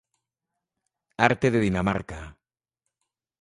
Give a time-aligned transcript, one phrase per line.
[1.27, 2.19] Arte de Dinamarca